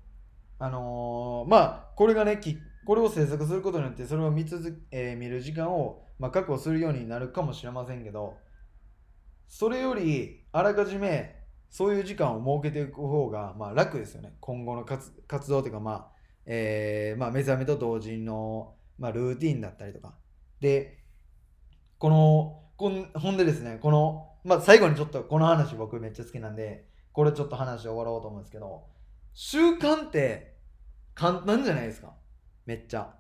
[0.58, 2.40] あのー、まあこれがね
[2.84, 8.34] これを制作することによってそれを見続、えー、見る時間を、まあ、確保するようになるかもしれませんけど
[9.46, 11.37] それよりあらかじめ
[11.70, 14.34] そういう時間を設けていく方が、まあ、楽ですよね。
[14.40, 16.08] 今後の活動というか、まあ
[16.46, 20.14] えーまあ、目覚めと同時の、まあ、ルーティンだったりとか。
[20.60, 20.98] で
[21.98, 28.84] このこんほんでですねこの、まあ、最後にちょっとこの話僕めっちゃ好きなんでこれちょっと話終わろうと思うんですけど
[29.34, 30.56] 習慣って
[31.14, 32.14] 簡単じゃないですか。
[32.64, 33.14] めっちゃ。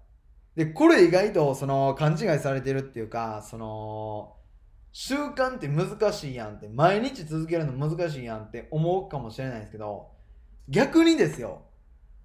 [0.54, 4.36] でこれ意外とその勘違いされてるっていうかその
[4.92, 10.08] 習慣って難しいやんって毎日続けるの難しいやんって思うかもしれないですけど
[10.68, 11.62] 逆にですよ。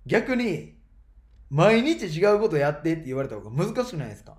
[0.06, 0.78] 逆に
[1.50, 4.38] 毎日違うことやってって言われた方が難しくないですか？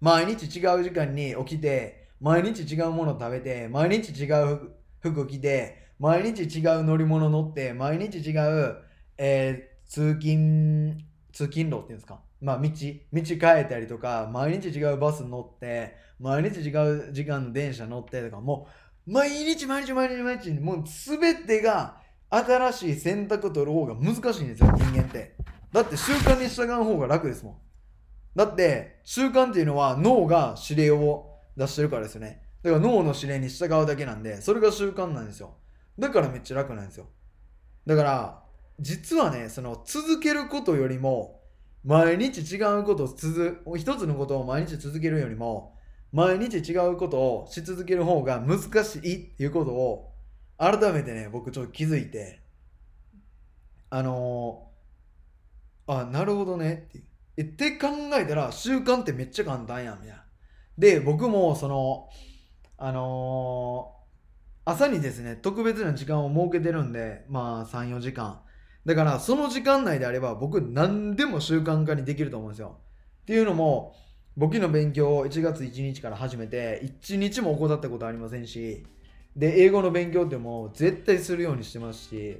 [0.00, 8.76] 毎日違う時間に起きて毎日違うもの食べて毎日違う服着て毎日違う乗り物乗って毎日違う、
[9.18, 10.96] えー、通勤
[11.32, 12.20] 通勤路っていうんですか？
[12.40, 12.70] まあ道道
[13.12, 18.68] 変えたりとか毎日違うバス乗って毎日違う時間の電車乗ってとかも
[19.06, 21.96] う毎日毎日毎日毎日もう全てが
[22.28, 25.36] 新しい選択を取る方が難しいんですよ人間って。
[25.72, 27.56] だって習慣に従う方が楽ですもん。
[28.34, 32.42] だって習慣っていうのは脳が指令を出してるからですよね。
[32.62, 35.54] だから脳の指令に従うだけなんでそれが習慣なんですよ。
[35.98, 37.06] だからめっちゃ楽なんですよ。
[37.86, 38.42] だから
[38.80, 41.35] 実はねその続けることよりも
[41.86, 45.78] 毎日違うことを続一つのことを毎日続けるよりも
[46.12, 50.12] 毎日違うことをし続ける方が難しいっていうことを
[50.58, 52.40] 改めてね僕ちょっと気づいて
[53.88, 57.04] あのー、あなるほどねって
[57.36, 60.24] えって考えたら習慣ってめっちゃ簡単やんみたいな
[60.76, 62.08] で僕もその
[62.78, 68.40] あのー、朝にですね特別な時間を設けてるんでまあ34時間。
[68.86, 72.78] だからその時間内であれば僕何でも習慣化にできると思うんですよ。
[73.22, 73.96] っていうのも
[74.36, 78.86] 簿記の勉強を1月1日から始めて1日も怠ったことありませんし
[79.34, 82.36] で英語の勉強っても絶対するようにしてますし、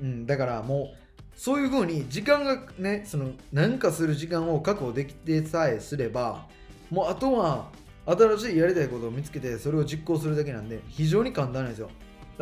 [0.00, 6.46] うん、だからもうそういうふうに時間がねその何かする時間を確保できてさえすれば
[6.90, 7.70] もうあとは
[8.06, 11.90] 新しいやりたいことを見つけてそれを実行するだけなんで非常に簡単なんですよ。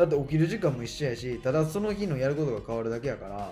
[0.01, 3.51] だって起きる時間も一緒やしただその日のやることが変わるだけやから。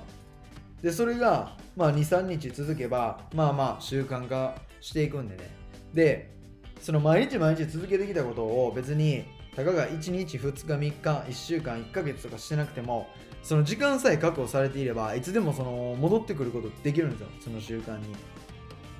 [0.81, 5.49] でそれがまあ23日続けばまあまあ習慣化していくんでね。
[5.93, 6.33] で
[6.81, 9.25] その毎日毎日続けてきたことを別に
[9.55, 10.93] たかが1日2日3日
[11.29, 13.09] 1週間1ヶ月とかしてなくても
[13.43, 17.27] その時間さえ確保されていればいつでもその戻ってくることできるんですよ。
[17.41, 18.15] その習慣に。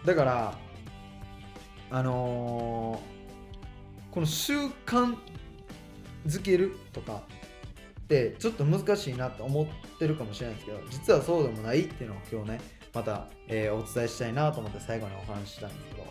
[0.06, 0.58] だから
[1.91, 5.16] あのー、この習慣
[6.28, 7.24] づけるとか
[8.10, 9.68] ってちょっと難しいなって思っ
[9.99, 16.10] てるかもしれないですけど実はそうでもないっていうのを今日ねまた、えー、お伝えしたいなと思って最後にお話ししたんですけど。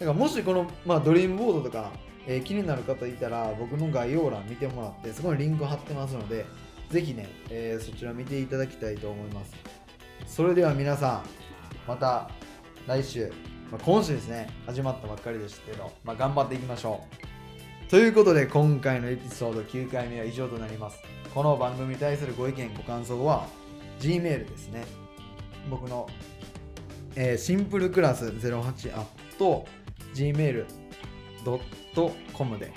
[0.00, 1.92] だからもしこの、まあ、ドリームボードとか、
[2.26, 6.44] えー、気になる方いたら僕の概要欄見てもらってそこにリンク貼ってますので
[6.90, 9.54] ぜひね、えー、そちら見ていただきたいと思います。
[10.26, 11.22] それでは皆さん
[11.88, 12.30] また
[12.86, 13.32] 来週、
[13.70, 17.35] まあ、今週ですね始まったばっかりでしたけど、まあ、頑張っていきましょう。
[17.88, 21.00] ということで今回のエピソード9回目は以上となります。
[21.32, 23.46] この番組に対するご意見ご感想は
[24.00, 24.84] Gmail ですね。
[25.70, 26.08] 僕の、
[27.14, 29.04] えー、シンプルクラス08
[30.14, 30.66] gmail.com
[32.58, 32.72] で。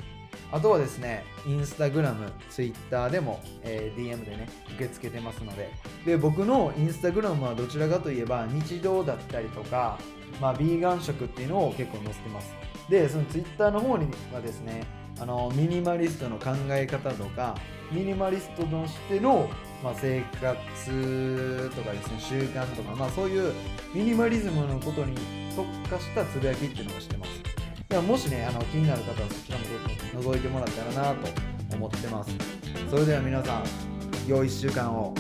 [0.51, 5.72] あとはですね、インスタグラム、ツイッターでも、えー、DM でね、受け付けてますので、
[6.05, 9.97] で、僕のインスタグラムはどちらかといえば、日常だったりとか、
[10.39, 12.53] まあ、ビーガン食っていうのを結構載せてます。
[12.89, 17.56] で、そのツイッターの方にはですね、あのミニマリストの考え方とか、
[17.92, 19.50] ミニマリストとしての、
[19.84, 23.54] まあ、生活とかですね、習慣とか、まあ、そういう
[23.94, 25.16] ミニマリズムのことに
[25.56, 27.32] 特化したつぶやきっていうのをしてます。
[27.90, 29.66] ではもしね、あの気になる方はそちらも
[30.24, 31.28] 覗いてもらったらなと
[31.76, 32.32] 思ってます。
[32.90, 33.64] それでは皆さん、
[34.28, 35.14] 良い1週間を